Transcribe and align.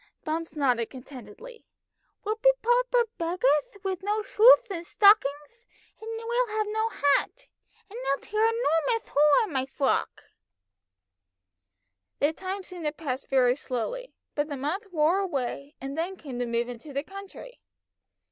Bumps 0.23 0.55
nodded 0.55 0.89
contentedly. 0.89 1.63
"We'll 2.23 2.37
be 2.37 2.49
proper 2.63 3.05
beggarth, 3.19 3.77
with 3.83 4.01
no 4.01 4.23
shoeth 4.23 4.65
and 4.71 4.83
stockingth, 4.83 5.67
and 6.01 6.09
we'll 6.17 6.47
have 6.47 6.65
no 6.67 6.89
hat, 6.89 7.47
and 7.87 7.99
I'll 8.09 8.17
tear 8.17 8.49
a 8.49 8.51
'normouth 8.51 9.09
hole 9.09 9.43
in 9.47 9.53
my 9.53 9.67
frock!" 9.67 10.23
The 12.17 12.33
time 12.33 12.63
seemed 12.63 12.85
to 12.85 12.91
pass 12.91 13.25
very 13.25 13.55
slowly, 13.55 14.15
but 14.33 14.47
the 14.47 14.57
month 14.57 14.91
wore 14.91 15.19
away, 15.19 15.75
and 15.79 15.95
then 15.95 16.15
came 16.17 16.39
the 16.39 16.47
move 16.47 16.67
into 16.67 16.93
the 16.93 17.03
country. 17.03 17.59